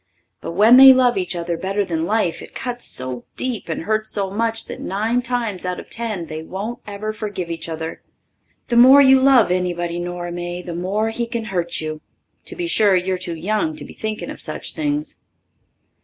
But 0.41 0.53
when 0.53 0.77
they 0.77 0.91
love 0.93 1.15
each 1.15 1.35
other 1.35 1.55
better 1.57 1.85
than 1.85 2.07
life 2.07 2.41
it 2.41 2.55
cuts 2.55 2.87
so 2.87 3.23
deep 3.37 3.69
and 3.69 3.83
hurts 3.83 4.09
so 4.09 4.31
much 4.31 4.65
that 4.65 4.79
nine 4.81 5.21
times 5.21 5.63
out 5.63 5.79
of 5.79 5.91
ten 5.91 6.25
they 6.25 6.41
won't 6.41 6.79
ever 6.87 7.13
forgive 7.13 7.51
each 7.51 7.69
other. 7.69 8.01
The 8.69 8.77
more 8.77 8.99
you 8.99 9.19
love 9.19 9.51
anybody, 9.51 9.99
Nora 9.99 10.31
May, 10.31 10.63
the 10.63 10.73
more 10.73 11.11
he 11.11 11.27
can 11.27 11.43
hurt 11.53 11.81
you. 11.81 12.01
To 12.45 12.55
be 12.55 12.65
sure, 12.65 12.95
you're 12.95 13.19
too 13.19 13.35
young 13.37 13.75
to 13.75 13.85
be 13.85 13.93
thinking 13.93 14.31
of 14.31 14.41
such 14.41 14.73
things. 14.73 15.21